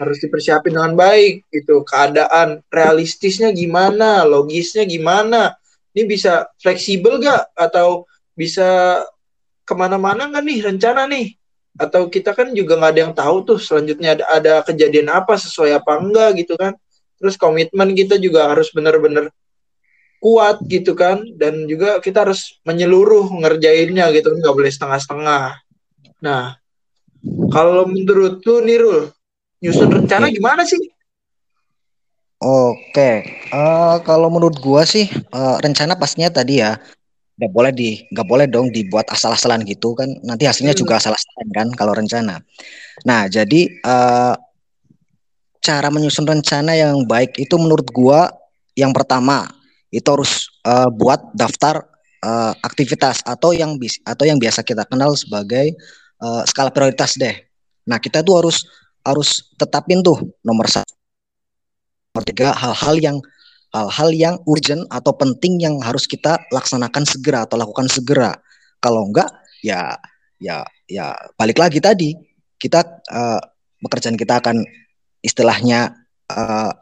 [0.02, 5.54] harus dipersiapin dengan baik gitu keadaan realistisnya gimana logisnya gimana
[5.94, 9.02] ini bisa fleksibel gak atau bisa
[9.62, 11.37] ke mana-mana nggak nih rencana nih
[11.78, 15.78] atau kita kan juga nggak ada yang tahu tuh selanjutnya ada, ada kejadian apa sesuai
[15.78, 16.74] apa enggak gitu kan.
[17.22, 19.30] Terus komitmen kita juga harus benar-benar
[20.18, 21.22] kuat gitu kan.
[21.38, 25.62] Dan juga kita harus menyeluruh ngerjainnya gitu nggak boleh setengah-setengah.
[26.18, 26.58] Nah
[27.54, 29.00] kalau menurut lu nih Rul
[29.62, 30.78] nyusun rencana gimana sih?
[32.38, 36.78] Oke, eh, kalau menurut gua sih eh, rencana pastinya tadi ya
[37.38, 40.82] nggak boleh di nggak boleh dong dibuat asal-asalan gitu kan nanti hasilnya Hmm.
[40.82, 42.42] juga asal-asalan kan kalau rencana.
[43.06, 44.34] Nah jadi eh,
[45.62, 48.26] cara menyusun rencana yang baik itu menurut gua
[48.74, 49.46] yang pertama
[49.94, 51.86] itu harus eh, buat daftar
[52.24, 55.74] uh, aktivitas atau yang bis atau yang biasa kita kenal sebagai
[56.22, 57.34] uh, skala prioritas deh.
[57.86, 58.66] Nah kita tuh harus
[59.06, 60.92] harus tetapin tuh nomor satu,
[62.12, 63.16] nomor tiga hal-hal yang
[63.72, 68.32] hal-hal yang urgent atau penting yang harus kita laksanakan segera atau lakukan segera.
[68.80, 69.28] Kalau enggak
[69.60, 69.98] ya
[70.38, 72.14] ya ya balik lagi tadi
[72.56, 73.40] kita uh,
[73.82, 74.64] pekerjaan kita akan
[75.20, 75.94] istilahnya
[76.30, 76.72] uh,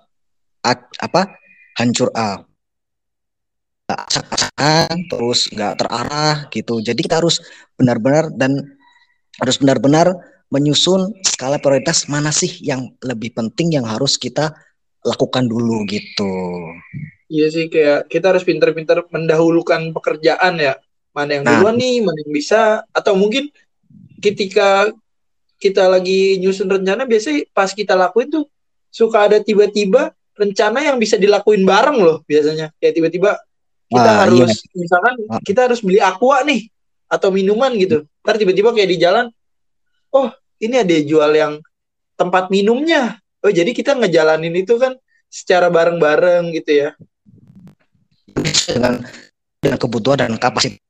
[1.00, 1.22] apa
[1.78, 2.42] hancur uh,
[5.10, 6.82] terus nggak terarah gitu.
[6.82, 7.38] Jadi kita harus
[7.78, 8.62] benar-benar dan
[9.38, 10.16] harus benar-benar
[10.50, 14.54] menyusun skala prioritas mana sih yang lebih penting yang harus kita
[15.06, 16.34] lakukan dulu gitu.
[17.30, 20.74] Iya sih kayak kita harus pintar-pintar mendahulukan pekerjaan ya.
[21.14, 23.48] Mana yang nah, duluan nih, mana yang bisa atau mungkin
[24.20, 24.90] ketika
[25.56, 28.44] kita lagi nyusun rencana biasanya pas kita lakuin tuh
[28.92, 32.74] suka ada tiba-tiba rencana yang bisa dilakuin bareng loh biasanya.
[32.82, 33.30] Kayak tiba-tiba
[33.86, 34.74] kita ah, harus iya.
[34.76, 35.40] misalkan ah.
[35.40, 36.68] kita harus beli aqua nih
[37.06, 38.04] atau minuman gitu.
[38.26, 39.26] Ntar tiba-tiba kayak di jalan,
[40.14, 40.28] oh
[40.62, 41.52] ini ada jual yang
[42.18, 44.98] tempat minumnya oh jadi kita ngejalanin itu kan
[45.30, 46.90] secara bareng-bareng gitu ya?
[48.66, 49.06] Dengan
[49.62, 50.82] dengan kebutuhan dan kapasitas.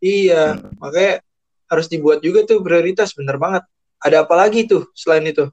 [0.00, 0.80] Iya hmm.
[0.80, 1.20] makanya
[1.68, 3.68] harus dibuat juga tuh prioritas bener banget.
[4.00, 5.48] Ada apa lagi tuh selain itu?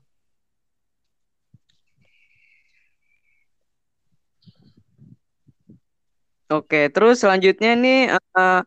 [6.52, 8.60] Oke, terus selanjutnya nih uh,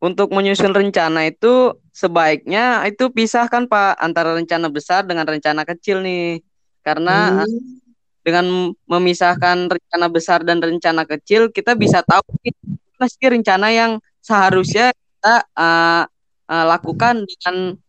[0.00, 6.44] untuk menyusun rencana itu sebaiknya itu pisahkan Pak antara rencana besar dengan rencana kecil nih.
[6.84, 7.80] Karena hmm.
[8.20, 15.36] dengan memisahkan rencana besar dan rencana kecil kita bisa tahu sih rencana yang seharusnya kita
[15.56, 16.04] uh,
[16.52, 17.80] uh, lakukan dengan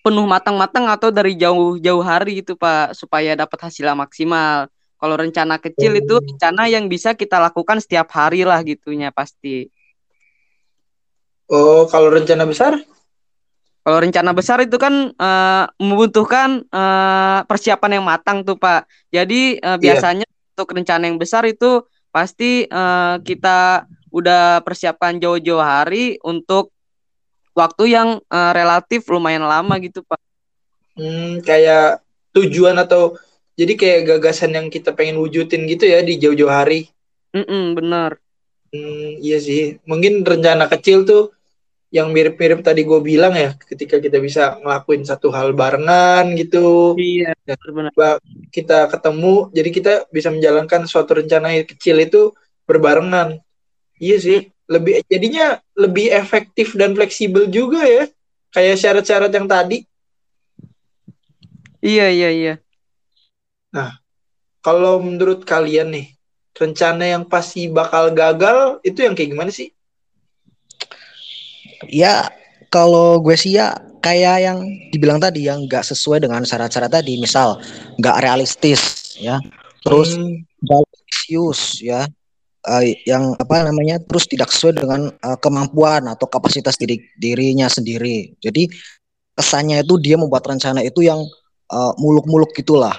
[0.00, 4.72] penuh matang-matang atau dari jauh-jauh hari itu Pak supaya dapat hasil maksimal.
[5.00, 6.24] Kalau rencana kecil itu oh.
[6.24, 9.68] rencana yang bisa kita lakukan setiap hari lah gitunya pasti.
[11.48, 12.80] Oh, kalau rencana besar?
[13.80, 18.84] Kalau rencana besar itu kan uh, membutuhkan uh, persiapan yang matang tuh Pak.
[19.08, 20.52] Jadi uh, biasanya yeah.
[20.52, 21.80] untuk rencana yang besar itu
[22.12, 26.74] pasti uh, kita udah persiapkan jauh-jauh hari untuk
[27.56, 30.20] waktu yang uh, relatif lumayan lama gitu Pak.
[30.98, 32.04] Hmm, kayak
[32.36, 33.16] tujuan atau
[33.56, 36.92] jadi kayak gagasan yang kita pengen wujudin gitu ya di jauh-jauh hari.
[37.32, 38.10] Mm -mm, benar.
[38.70, 39.80] Hmm, iya sih.
[39.88, 41.32] Mungkin rencana kecil tuh
[41.90, 46.94] yang mirip-mirip tadi gue bilang ya ketika kita bisa ngelakuin satu hal barengan gitu.
[46.94, 47.34] Iya
[47.66, 48.22] benar
[48.54, 52.30] kita ketemu jadi kita bisa menjalankan suatu rencana yang kecil itu
[52.62, 53.42] berbarengan.
[53.98, 58.06] Iya sih lebih jadinya lebih efektif dan fleksibel juga ya
[58.54, 59.82] kayak syarat-syarat yang tadi.
[61.82, 62.54] Iya iya iya.
[63.74, 63.98] Nah
[64.62, 66.06] kalau menurut kalian nih
[66.54, 69.74] rencana yang pasti bakal gagal itu yang kayak gimana sih
[71.88, 72.28] Ya
[72.68, 74.58] kalau gue sih ya kayak yang
[74.92, 77.60] dibilang tadi yang nggak sesuai dengan syarat-syarat tadi, misal
[78.00, 79.40] nggak realistis ya,
[79.84, 80.44] terus hmm.
[81.80, 82.08] ya,
[82.68, 88.32] uh, yang apa namanya, terus tidak sesuai dengan uh, kemampuan atau kapasitas diri dirinya sendiri.
[88.40, 88.68] Jadi
[89.36, 91.20] kesannya itu dia membuat rencana itu yang
[91.72, 92.96] uh, muluk-muluk gitulah,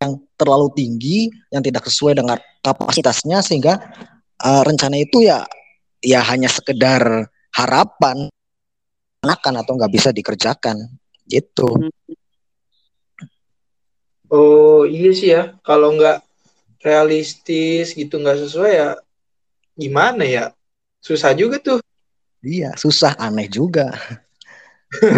[0.00, 3.80] yang terlalu tinggi, yang tidak sesuai dengan kapasitasnya sehingga
[4.44, 5.44] uh, rencana itu ya
[6.04, 7.26] ya hanya sekedar
[7.58, 8.30] harapan
[9.26, 10.78] akan atau nggak bisa dikerjakan
[11.26, 11.90] gitu.
[14.30, 16.22] Oh iya sih ya kalau nggak
[16.86, 18.90] realistis gitu nggak sesuai ya
[19.74, 20.44] gimana ya
[21.02, 21.82] susah juga tuh.
[22.46, 23.90] Iya susah aneh juga.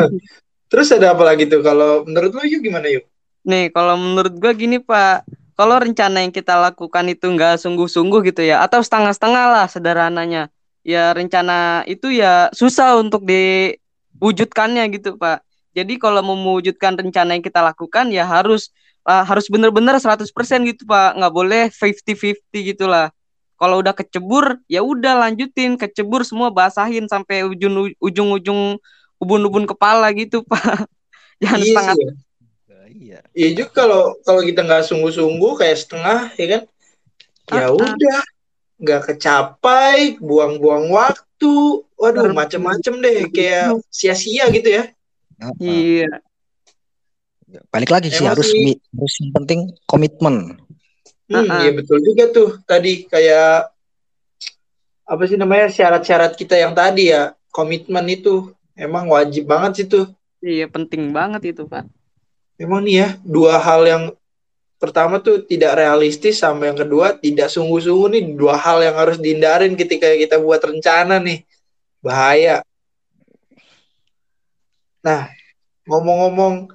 [0.71, 3.05] Terus ada apa lagi tuh kalau menurut lo yuk gimana yuk?
[3.45, 5.29] Nih kalau menurut gua gini pak
[5.61, 10.49] kalau rencana yang kita lakukan itu nggak sungguh-sungguh gitu ya atau setengah-setengah lah sederhananya
[10.87, 15.45] ya rencana itu ya susah untuk diwujudkannya gitu Pak.
[15.71, 18.75] Jadi kalau mau mewujudkan rencana yang kita lakukan ya harus
[19.07, 20.27] uh, harus benar-benar 100%
[20.67, 21.17] gitu Pak.
[21.21, 23.15] Nggak boleh 50-50 gitu lah.
[23.61, 28.81] Kalau udah kecebur ya udah lanjutin kecebur semua basahin sampai ujung ujung-ujung
[29.21, 30.89] ubun-ubun kepala gitu Pak.
[31.41, 31.95] Jangan iya setengah.
[31.97, 32.31] Sih.
[32.91, 33.21] Iya.
[33.35, 36.63] Iya juga kalau kalau kita nggak sungguh-sungguh kayak setengah ya kan.
[37.51, 38.21] Ya uh, udah
[38.81, 44.85] nggak kecapai, buang-buang waktu, waduh macem-macem deh, kayak sia-sia gitu ya.
[45.61, 46.11] Iya.
[47.69, 48.79] Balik lagi sih harus sih.
[48.79, 50.61] harus yang penting komitmen.
[51.31, 51.61] Hmm, uh-uh.
[51.63, 53.71] iya betul juga tuh tadi kayak
[55.07, 60.07] apa sih namanya syarat-syarat kita yang tadi ya komitmen itu emang wajib banget sih tuh.
[60.43, 61.87] Iya penting banget itu pak.
[62.59, 64.05] Emang nih ya dua hal yang
[64.81, 69.77] pertama tuh tidak realistis sama yang kedua tidak sungguh-sungguh nih dua hal yang harus dihindarin
[69.77, 71.45] ketika kita buat rencana nih.
[72.01, 72.65] Bahaya.
[75.05, 75.29] Nah
[75.85, 76.73] ngomong-ngomong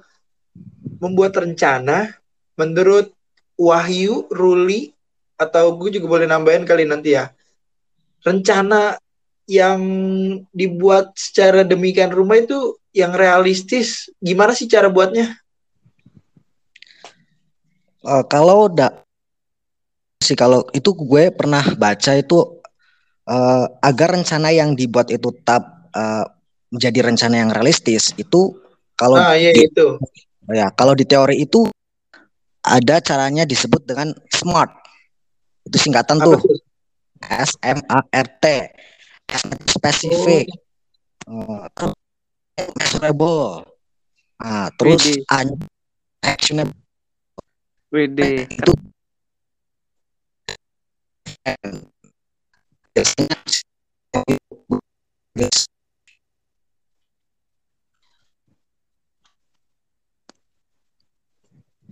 [1.02, 2.14] membuat rencana
[2.54, 3.10] menurut
[3.58, 4.94] Wahyu Ruli
[5.36, 7.34] atau gue juga boleh nambahin kali nanti ya.
[8.22, 8.96] Rencana
[9.46, 9.82] yang
[10.50, 15.38] dibuat secara demikian rumah itu yang realistis gimana sih cara buatnya
[18.06, 19.02] uh, kalau udah
[20.22, 22.62] sih kalau itu gue pernah baca itu
[23.28, 26.24] uh, agar rencana yang dibuat itu tetap uh,
[26.70, 28.54] menjadi rencana yang realistis itu
[28.96, 30.00] kalau ah, iya, di, itu.
[30.50, 31.68] ya kalau di teori itu
[32.66, 34.74] ada caranya disebut dengan SMART.
[35.70, 36.40] Itu singkatan Apa tuh.
[37.22, 38.44] S M A R T.
[39.70, 40.50] Spesifik.
[41.30, 41.62] Oh.
[41.62, 41.94] uh,
[42.74, 43.62] measurable.
[44.42, 45.02] Nah, terus
[46.22, 46.85] actionable
[47.94, 48.50] WD.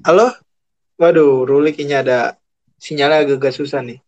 [0.02, 0.35] Halo?
[0.98, 2.18] Waduh, Ruli kayaknya ada
[2.83, 4.02] sinyalnya agak-agak susah nih.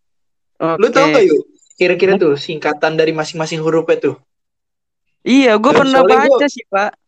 [0.58, 0.80] Okay.
[0.82, 1.46] Lu tau gak yuk?
[1.78, 4.18] Kira-kira tuh singkatan dari masing-masing huruf itu?
[5.22, 6.98] Iya, gue pernah baca gua, sih, Pak.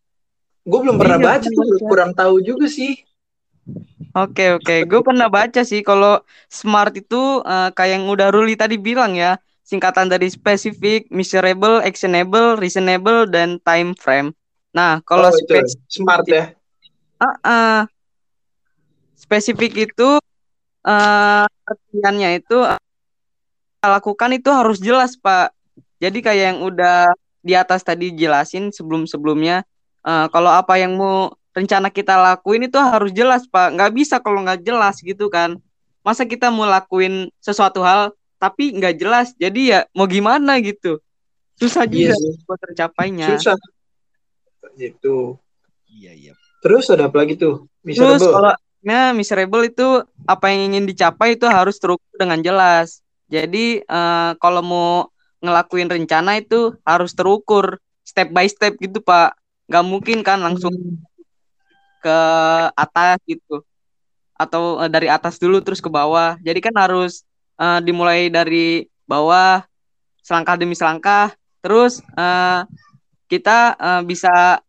[0.62, 3.08] Gue belum pernah iya, baca tuh, kurang tahu juga sih.
[4.24, 6.18] Oke oke, gue pernah baca sih kalau
[6.50, 12.57] smart itu uh, kayak yang udah Ruli tadi bilang ya, singkatan dari spesifik, measurable, actionable,
[12.59, 14.35] reasonable, dan time frame.
[14.74, 16.50] Nah kalau oh, smart ya?
[17.20, 17.81] Uh, uh,
[19.14, 20.09] spesifik itu
[20.88, 22.81] uh, artiannya itu uh,
[23.85, 25.54] lakukan itu harus jelas pak.
[25.98, 29.62] Jadi kayak yang udah di atas tadi jelasin sebelum sebelumnya,
[30.07, 33.75] uh, kalau apa yang mau rencana kita lakuin itu harus jelas pak.
[33.75, 35.59] Nggak bisa kalau nggak jelas gitu kan.
[36.07, 39.35] Masa kita mau lakuin sesuatu hal tapi nggak jelas?
[39.35, 41.03] Jadi ya mau gimana gitu?
[41.59, 42.47] Susah iya juga yes.
[42.47, 43.29] buat tercapainya.
[43.35, 43.59] Susah.
[44.79, 45.42] Itu
[45.90, 46.33] iya iya.
[46.62, 47.66] Terus ada apa lagi tuh?
[47.83, 48.23] Miserable.
[48.23, 53.03] terus kalau nah miserable itu apa yang ingin dicapai itu harus terukur dengan jelas.
[53.27, 54.90] Jadi uh, kalau mau
[55.42, 59.35] ngelakuin rencana itu harus terukur step by step gitu pak.
[59.66, 61.08] Nggak mungkin kan langsung hmm
[61.98, 62.18] ke
[62.74, 63.62] atas gitu.
[64.38, 66.38] Atau uh, dari atas dulu terus ke bawah.
[66.40, 67.26] Jadi kan harus
[67.58, 69.62] uh, dimulai dari bawah
[70.22, 71.34] selangkah demi selangkah.
[71.61, 72.62] Terus uh,
[73.28, 74.62] kita uh, bisa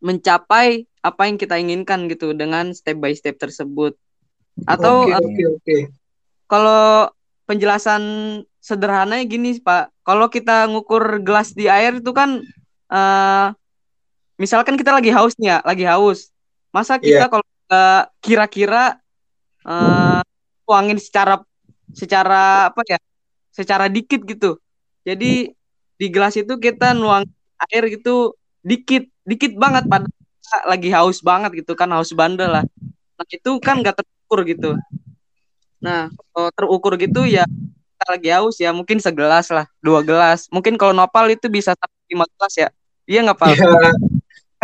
[0.00, 3.94] mencapai apa yang kita inginkan gitu dengan step by step tersebut.
[4.64, 5.80] Atau okay, okay, okay.
[6.48, 7.12] kalau
[7.46, 8.02] penjelasan
[8.66, 9.94] sederhananya gini pak.
[10.02, 12.42] Kalau kita ngukur gelas di air itu kan
[12.90, 13.54] uh,
[14.36, 16.32] misalkan kita lagi haus nih ya, lagi haus.
[16.72, 17.30] Masa kita yeah.
[17.32, 19.00] kalau uh, kira-kira
[19.64, 20.20] uh,
[20.68, 21.40] tuangin secara
[21.92, 22.98] secara apa ya?
[23.52, 24.60] Secara dikit gitu.
[25.04, 25.52] Jadi
[25.96, 27.24] di gelas itu kita nuang
[27.72, 30.04] air gitu dikit, dikit banget pada
[30.68, 32.64] lagi haus banget gitu kan, haus bandel lah.
[33.16, 34.70] Nah, itu kan gak terukur gitu.
[35.80, 37.48] Nah, kalau terukur gitu ya
[37.96, 40.52] kita lagi haus ya mungkin segelas lah, dua gelas.
[40.52, 42.68] Mungkin kalau nopal itu bisa sampai lima gelas ya.
[43.08, 43.56] Iya nggak Pak?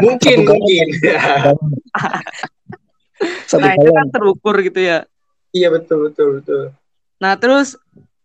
[0.00, 0.87] Mungkin mungkin.
[3.52, 5.05] Nah itu kan terukur gitu ya.
[5.52, 6.62] Iya betul betul betul.
[7.20, 7.76] Nah terus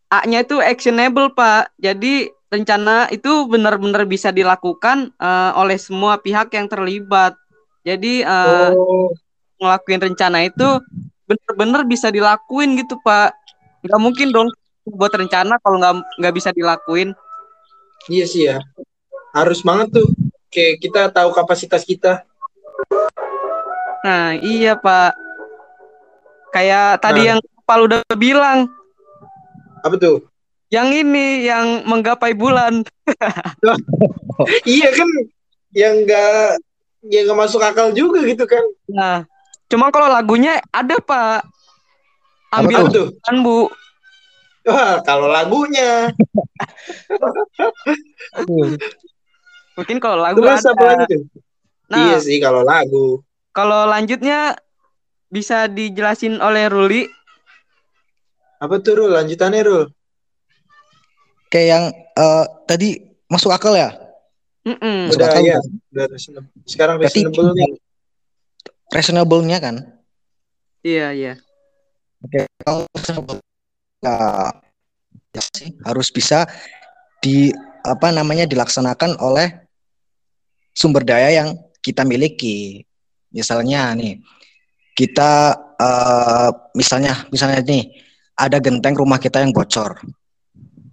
[0.08, 1.76] A-nya itu actionable pak.
[1.76, 7.36] Jadi rencana itu benar-benar bisa dilakukan uh, oleh semua pihak yang terlibat.
[7.84, 9.12] Jadi uh, oh.
[9.60, 10.80] ngelakuin rencana itu
[11.28, 13.36] benar-benar bisa dilakuin gitu pak.
[13.84, 14.48] Nggak mungkin dong
[14.88, 17.12] buat rencana kalau nggak nggak bisa dilakuin.
[18.08, 18.64] Iya sih ya.
[19.36, 20.08] Harus banget tuh
[20.48, 22.24] Oke, kita tahu kapasitas kita.
[24.00, 25.12] Nah, iya, Pak.
[26.56, 27.36] Kayak tadi nah.
[27.36, 28.72] yang Pak udah bilang.
[29.84, 30.24] Apa tuh?
[30.72, 32.88] Yang ini yang menggapai bulan.
[34.64, 35.08] iya kan
[35.76, 36.64] yang enggak
[37.04, 38.64] ya enggak masuk akal juga gitu kan.
[38.88, 39.28] Nah,
[39.68, 41.44] cuma kalau lagunya ada, Pak.
[42.56, 43.08] Ambil tuh?
[43.28, 43.68] Kan, Bu.
[44.64, 46.16] Wah, kalau lagunya.
[49.78, 50.74] Mungkin kalau lagu Terus ada.
[50.74, 51.22] Apa lagi
[51.88, 53.24] Nah, iya sih kalau lagu.
[53.56, 54.60] Kalau lanjutnya
[55.32, 57.08] bisa dijelasin oleh Ruli.
[58.60, 59.16] Apa tuh Rul?
[59.16, 59.84] Lanjutannya Rul?
[61.48, 61.86] Kayak yang
[62.20, 63.00] uh, tadi
[63.32, 63.96] masuk akal ya?
[64.68, 65.00] Mm -mm.
[65.16, 65.60] Udah akal, ya.
[65.96, 66.52] Udah reasonable.
[66.68, 67.72] Sekarang reasonable nih.
[68.92, 69.76] Reasonable-nya kan?
[70.84, 71.34] Iya, iya.
[72.20, 73.40] Oke, kalau reasonable
[74.04, 74.16] ya,
[75.32, 76.44] ya sih harus bisa
[77.24, 77.56] di
[77.88, 79.67] apa namanya dilaksanakan oleh
[80.78, 82.86] sumber daya yang kita miliki.
[83.34, 84.22] Misalnya nih,
[84.94, 87.90] kita uh, misalnya misalnya nih
[88.38, 89.98] ada genteng rumah kita yang bocor.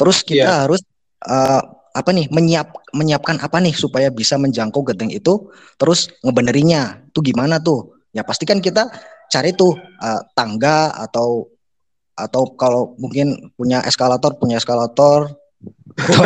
[0.00, 0.60] Terus kita yeah.
[0.64, 0.80] harus
[1.28, 1.60] uh,
[1.94, 5.46] apa nih menyiap menyiapkan apa nih supaya bisa menjangkau genteng itu
[5.78, 8.90] terus ngebenerinya tuh gimana tuh ya pasti kan kita
[9.30, 11.46] cari tuh uh, tangga atau
[12.18, 15.38] atau kalau mungkin punya eskalator punya eskalator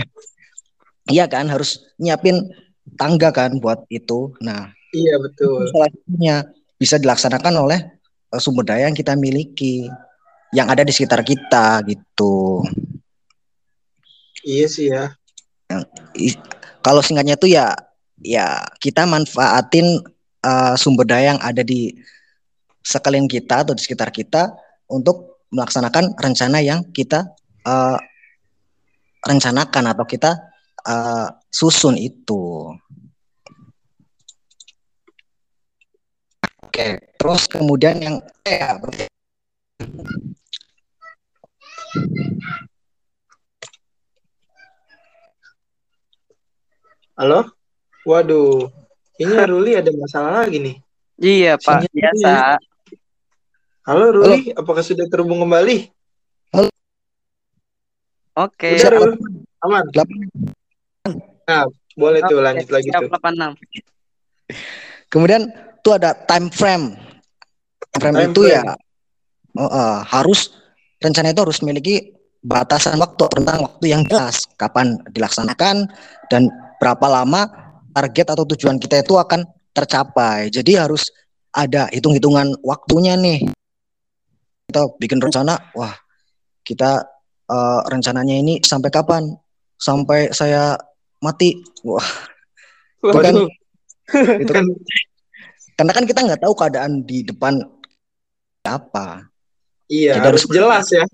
[1.08, 2.50] iya kan harus nyiapin
[3.00, 4.34] tangga kan buat itu.
[4.44, 5.64] Nah iya betul.
[5.72, 6.36] salah satunya
[6.76, 7.80] bisa dilaksanakan oleh
[8.34, 9.88] uh, sumber daya yang kita miliki
[10.50, 12.64] yang ada di sekitar kita gitu.
[14.42, 15.14] Iya sih ya.
[16.80, 17.76] Kalau singkatnya itu ya
[18.20, 20.02] ya kita manfaatin
[20.42, 21.94] uh, sumber daya yang ada di
[22.80, 24.50] sekeliling kita atau di sekitar kita
[24.90, 27.30] untuk melaksanakan rencana yang kita
[27.68, 27.98] uh,
[29.20, 30.49] rencanakan atau kita
[30.86, 32.70] uh, susun itu.
[36.70, 38.16] Oke, terus kemudian yang
[38.46, 38.62] eh,
[47.20, 47.52] Halo?
[48.08, 48.72] Waduh,
[49.20, 50.76] ini Ruli ada masalah lagi nih.
[51.20, 51.84] Iya, Pak.
[51.84, 52.32] Sinyal Biasa.
[53.84, 54.60] Halo Ruli, Halo.
[54.64, 55.92] apakah sudah terhubung kembali?
[56.56, 56.70] Halo.
[58.40, 58.78] Oke.
[58.78, 58.88] Okay.
[58.88, 59.20] Udah,
[59.68, 59.84] Aman.
[61.50, 61.64] Nah,
[61.98, 63.10] boleh tuh lanjut lagi tuh.
[63.10, 63.58] 86.
[65.10, 65.50] Kemudian
[65.82, 66.94] tuh ada time frame.
[67.90, 68.78] Time frame time itu ya, frame.
[68.78, 68.88] ya
[69.58, 70.54] uh, uh, harus
[71.02, 75.90] rencana itu harus memiliki batasan waktu tentang waktu yang jelas kapan dilaksanakan
[76.32, 76.48] dan
[76.80, 77.48] berapa lama
[77.92, 80.48] target atau tujuan kita itu akan tercapai.
[80.48, 81.10] Jadi harus
[81.50, 83.50] ada hitung-hitungan waktunya nih.
[84.70, 85.92] Kita bikin rencana, wah
[86.62, 87.02] kita
[87.50, 89.34] uh, rencananya ini sampai kapan?
[89.80, 90.78] Sampai saya
[91.20, 91.60] mati.
[91.84, 92.04] Wah.
[93.00, 93.34] Itu kan,
[94.44, 94.64] itu kan
[95.80, 97.64] karena kan kita nggak tahu keadaan di depan
[98.68, 99.24] apa.
[99.88, 101.04] Iya, kita harus jelas ya.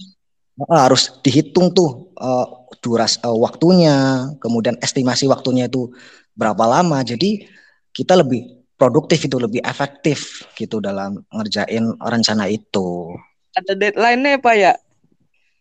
[0.67, 5.95] Harus dihitung tuh uh, duras uh, waktunya, kemudian estimasi waktunya itu
[6.35, 7.07] berapa lama.
[7.07, 7.47] Jadi
[7.95, 13.15] kita lebih produktif itu lebih efektif gitu dalam ngerjain rencana itu.
[13.57, 14.73] Ada deadline-nya Pak ya?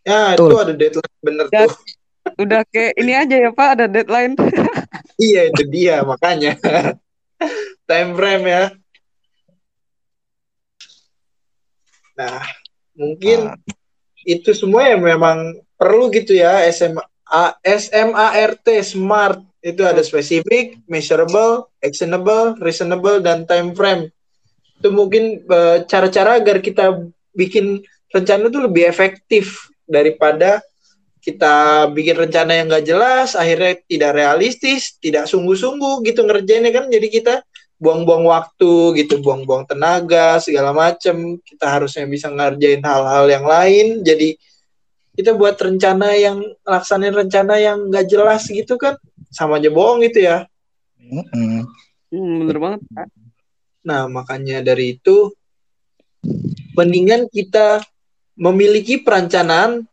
[0.04, 0.50] Ya, Betul.
[0.52, 1.74] itu ada deadline bener ya, tuh.
[2.36, 4.36] Udah kayak ini aja ya Pak, ada deadline.
[5.21, 6.60] iya, itu dia makanya.
[7.89, 8.63] Time frame ya.
[12.15, 12.43] Nah,
[12.95, 13.56] mungkin uh.
[14.24, 21.74] itu semua yang memang perlu gitu ya SMA A, SMART SMART itu ada spesifik, measurable,
[21.82, 24.13] actionable, reasonable dan time frame.
[24.78, 27.02] Itu mungkin cara e, cara-cara agar kita
[27.34, 27.82] bikin
[28.13, 30.62] rencana itu lebih efektif daripada
[31.26, 37.08] kita bikin rencana yang gak jelas, akhirnya tidak realistis, tidak sungguh-sungguh gitu ngerjainnya kan, jadi
[37.10, 37.34] kita
[37.82, 41.42] buang-buang waktu gitu, buang-buang tenaga segala macem.
[41.42, 44.38] Kita harusnya bisa ngerjain hal-hal yang lain, jadi
[45.18, 48.94] kita buat rencana yang laksanain rencana yang nggak jelas gitu kan.
[49.34, 50.46] Sama aja bohong gitu ya.
[51.06, 51.62] Mm-hmm.
[52.10, 52.82] hmm, bener banget
[53.86, 55.30] nah makanya dari itu
[56.74, 57.86] mendingan kita
[58.34, 59.86] memiliki perencanaan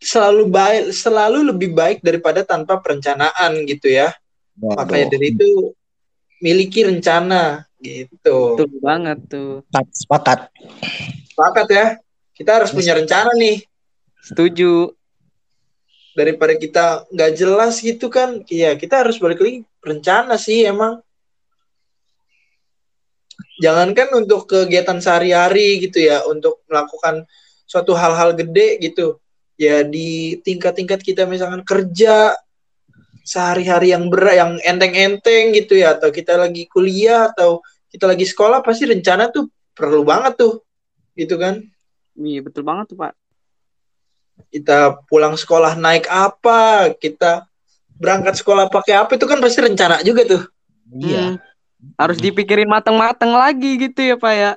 [0.00, 4.16] selalu baik selalu lebih baik daripada tanpa perencanaan gitu ya
[4.56, 4.80] Waduh.
[4.80, 5.76] makanya dari itu
[6.40, 9.60] miliki rencana gitu betul banget tuh
[9.92, 10.48] sepakat
[11.32, 11.86] sepakat ya
[12.32, 13.64] kita harus punya rencana nih
[14.20, 14.92] Setuju.
[16.12, 21.00] Daripada kita nggak jelas gitu kan, ya kita harus balik lagi rencana sih emang.
[23.60, 27.24] Jangankan untuk kegiatan sehari-hari gitu ya, untuk melakukan
[27.64, 29.20] suatu hal-hal gede gitu.
[29.60, 32.32] Ya di tingkat-tingkat kita misalkan kerja
[33.20, 37.60] sehari-hari yang berat, yang enteng-enteng gitu ya, atau kita lagi kuliah atau
[37.92, 40.64] kita lagi sekolah pasti rencana tuh perlu banget tuh,
[41.12, 41.60] gitu kan?
[42.16, 43.12] Iya betul banget tuh pak
[44.48, 47.44] kita pulang sekolah naik apa, kita
[48.00, 50.42] berangkat sekolah pakai apa itu kan pasti rencana juga tuh.
[50.96, 51.36] Iya.
[51.36, 51.96] Hmm.
[52.00, 54.52] Harus dipikirin mateng-mateng lagi gitu ya, Pak ya.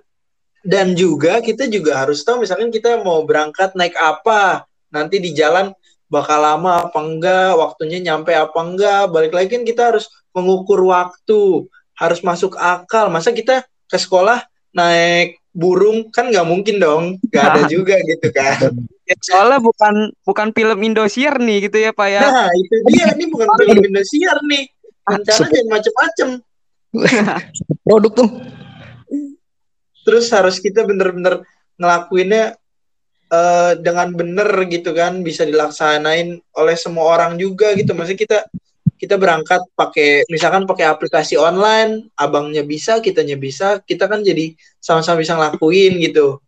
[0.63, 4.63] Dan juga kita juga harus tahu misalkan kita mau berangkat naik apa,
[4.93, 5.73] nanti di jalan
[6.13, 9.09] bakal lama apa enggak, waktunya nyampe apa enggak.
[9.09, 11.65] Balik lagi kan kita harus mengukur waktu,
[11.97, 13.09] harus masuk akal.
[13.09, 14.45] Masa kita ke sekolah
[14.77, 18.77] naik burung kan nggak mungkin dong, nggak ada juga gitu kan.
[19.03, 22.21] Ya, soalnya bukan bukan film Indosiar nih gitu ya Pak ya.
[22.23, 24.69] Nah itu dia, ini bukan film Indosiar nih.
[25.03, 26.29] Rencana jangan macem-macem.
[27.85, 28.29] Produk tuh.
[30.03, 31.43] Terus harus kita bener-bener
[31.75, 32.55] ngelakuinnya
[33.34, 37.97] uh, dengan bener gitu kan, bisa dilaksanain oleh semua orang juga gitu.
[37.97, 38.39] Maksudnya kita
[39.01, 45.19] kita berangkat pakai misalkan pakai aplikasi online, abangnya bisa, kitanya bisa, kita kan jadi sama-sama
[45.19, 46.39] bisa ngelakuin gitu.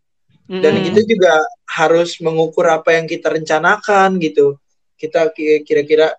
[0.46, 0.86] Dan Mm-mm.
[0.88, 4.56] kita juga harus mengukur apa yang kita rencanakan gitu.
[4.94, 6.14] Kita ki- kira-kira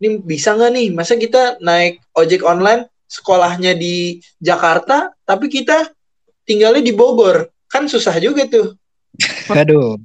[0.00, 0.88] ini bisa nggak nih?
[0.96, 5.92] Masa kita naik ojek online sekolahnya di Jakarta, tapi kita
[6.42, 8.74] tinggalnya di Bogor, kan susah juga tuh.
[9.52, 9.98] Aduh.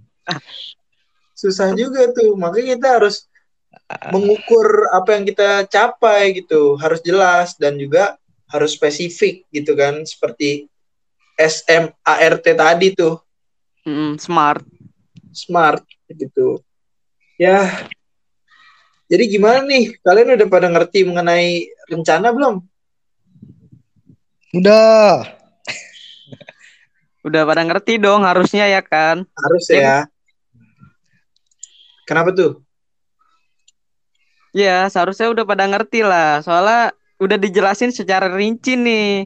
[1.34, 2.38] susah juga tuh.
[2.38, 3.26] Makanya kita harus
[4.14, 6.78] mengukur apa yang kita capai gitu.
[6.78, 8.16] Harus jelas dan juga
[8.52, 10.06] harus spesifik gitu kan.
[10.06, 10.70] Seperti
[11.40, 13.18] SMART tadi tuh.
[13.82, 14.62] Mm-mm, smart.
[15.34, 15.82] smart
[16.12, 16.60] gitu.
[17.40, 17.88] Ya.
[19.10, 19.98] Jadi gimana nih?
[20.04, 22.62] Kalian udah pada ngerti mengenai rencana belum?
[24.56, 25.41] Udah.
[27.22, 29.24] Udah pada ngerti dong harusnya ya kan?
[29.38, 29.78] harus Ya.
[29.78, 29.98] ya
[32.04, 32.62] kenapa tuh
[34.52, 36.44] Ya, seharusnya udah pada ngerti lah.
[36.44, 36.92] Soalnya
[37.24, 39.24] udah dijelasin secara rinci nih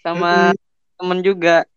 [0.00, 0.56] sama
[0.96, 1.68] temen juga.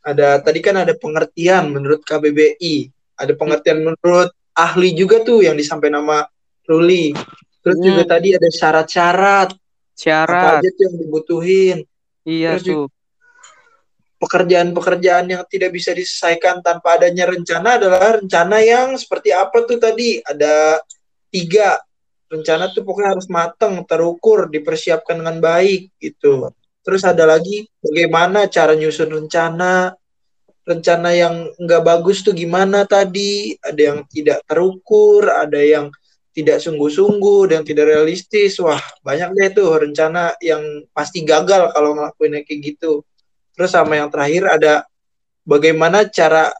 [0.00, 2.86] ada tadi kan ada pengertian menurut KBBI,
[3.18, 6.22] ada pengertian menurut ahli juga tuh yang disampaikan nama
[6.62, 7.10] Ruli.
[7.58, 7.86] Terus Hmm.
[7.90, 9.58] juga tadi ada syarat-syarat apa
[9.98, 10.62] Syarat.
[10.62, 11.76] aja tuh yang dibutuhin.
[12.22, 12.84] Iya Terus tuh.
[14.16, 20.24] Pekerjaan-pekerjaan yang tidak bisa diselesaikan tanpa adanya rencana adalah rencana yang seperti apa tuh tadi?
[20.24, 20.80] Ada
[21.28, 21.76] tiga
[22.32, 26.50] rencana tuh pokoknya harus matang, terukur, dipersiapkan dengan baik gitu.
[26.82, 29.92] Terus ada lagi bagaimana cara nyusun rencana,
[30.66, 33.54] rencana yang nggak bagus tuh gimana tadi?
[33.58, 35.90] Ada yang tidak terukur, ada yang
[36.36, 38.60] tidak sungguh-sungguh, yang tidak realistis.
[38.60, 43.02] Wah, banyak deh tuh rencana yang pasti gagal kalau ngelakuinnya kayak gitu.
[43.56, 44.84] Terus sama yang terakhir ada
[45.48, 46.52] bagaimana cara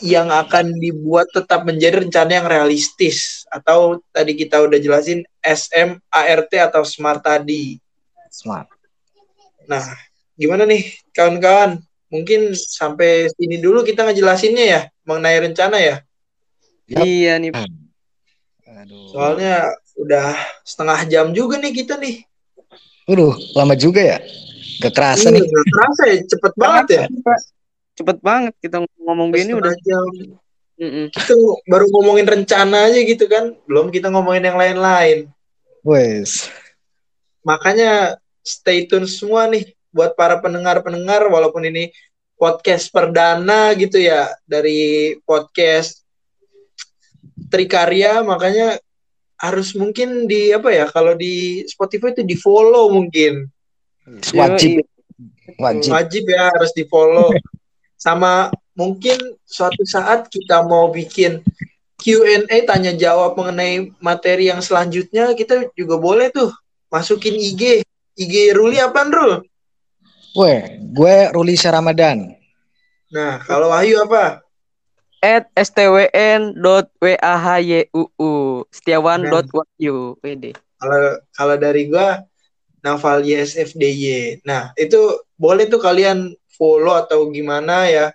[0.00, 6.86] yang akan dibuat tetap menjadi rencana yang realistis atau tadi kita udah jelasin SMART atau
[6.86, 7.76] SMART tadi.
[8.32, 8.70] Smart.
[9.68, 9.84] Nah,
[10.38, 11.82] gimana nih kawan-kawan?
[12.10, 15.96] Mungkin sampai sini dulu kita ngejelasinnya ya mengenai rencana ya.
[16.90, 17.54] Iya nih.
[18.66, 19.14] Aduh.
[19.14, 20.34] Soalnya udah
[20.66, 22.24] setengah jam juga nih kita nih.
[23.06, 24.18] Waduh, lama juga ya?
[24.80, 25.42] Gak kerasa Iya, nih.
[25.44, 27.04] nggak kerasa ya, cepet banget ya.
[28.00, 29.74] Cepet banget kita ngomong gini udah.
[29.84, 30.08] Jam.
[30.80, 31.06] Mm-mm.
[31.12, 31.36] Kita
[31.68, 33.52] baru ngomongin rencana aja gitu kan.
[33.68, 35.28] Belum kita ngomongin yang lain-lain.
[35.84, 36.48] Wes.
[37.44, 41.92] Makanya stay tune semua nih buat para pendengar-pendengar walaupun ini
[42.40, 46.00] podcast perdana gitu ya dari podcast
[47.52, 48.80] Trikarya makanya
[49.36, 53.44] harus mungkin di apa ya kalau di Spotify itu di follow mungkin
[54.08, 54.80] Wajib,
[55.60, 55.90] wajib.
[55.92, 57.30] wajib ya harus di follow
[58.00, 61.44] sama mungkin suatu saat kita mau bikin
[62.00, 66.48] Q&A tanya jawab mengenai materi yang selanjutnya kita juga boleh tuh
[66.88, 67.84] masukin IG
[68.16, 69.44] IG Ruli apa Rul?
[70.32, 72.32] Weh, gue Ruli Syaramadan.
[73.12, 74.40] Nah kalau Wahyu apa?
[75.20, 77.04] At stwn.wahyuu
[78.72, 82.24] setiawan dot wahyu wd Kalau kalau dari gua
[82.80, 84.40] Naval YSFDY.
[84.44, 84.98] Nah itu
[85.36, 88.12] boleh tuh kalian follow atau gimana ya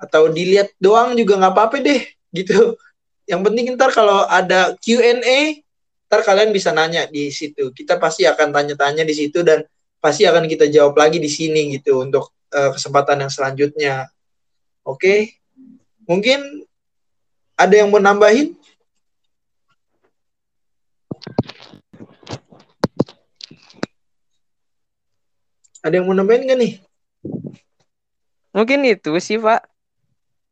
[0.00, 2.02] atau dilihat doang juga nggak apa-apa deh
[2.32, 2.76] gitu.
[3.24, 5.64] Yang penting ntar kalau ada Q&A
[6.08, 7.72] ntar kalian bisa nanya di situ.
[7.72, 9.64] Kita pasti akan tanya-tanya di situ dan
[9.98, 13.94] pasti akan kita jawab lagi di sini gitu untuk eh, kesempatan yang selanjutnya.
[14.84, 15.40] Oke.
[16.04, 16.68] Mungkin
[17.56, 18.52] ada yang mau nambahin?
[25.84, 26.74] Ada yang mau nambahin nggak nih?
[28.54, 29.66] mungkin itu sih pak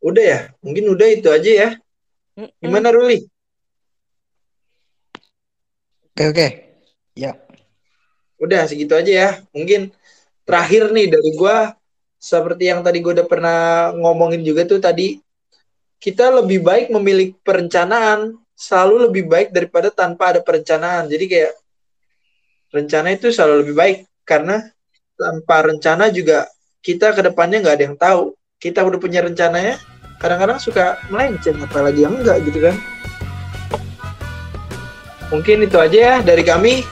[0.02, 0.40] Udah ya?
[0.58, 1.68] Mungkin udah itu aja ya.
[2.58, 3.22] Gimana Ruli?
[6.10, 6.46] Oke, oke.
[7.14, 7.38] Ya.
[8.42, 9.30] Udah segitu aja ya.
[9.54, 9.94] Mungkin
[10.42, 11.78] terakhir nih dari gua
[12.18, 13.58] seperti yang tadi gue udah pernah
[13.94, 15.22] ngomongin juga tuh tadi
[16.02, 21.06] kita lebih baik memiliki perencanaan selalu lebih baik daripada tanpa ada perencanaan.
[21.06, 21.54] Jadi kayak
[22.74, 24.66] rencana itu selalu lebih baik karena
[25.16, 26.48] tanpa rencana juga
[26.82, 28.22] kita ke depannya nggak ada yang tahu.
[28.62, 29.78] Kita udah punya rencananya,
[30.22, 32.76] kadang-kadang suka melenceng apalagi yang enggak gitu kan.
[35.34, 36.84] Mungkin itu aja ya dari kami.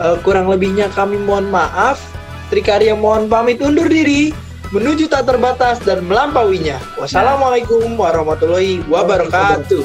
[0.00, 2.00] Eh, kurang lebihnya kami mohon maaf.
[2.48, 4.32] Trikarya mohon pamit undur diri
[4.72, 6.80] menuju tak terbatas dan melampauinya.
[6.96, 9.84] Wassalamualaikum warahmatullahi wabarakatuh.